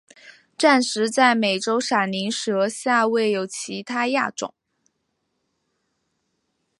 [0.57, 4.51] 暂时在美洲闪鳞蛇下未有其它亚种。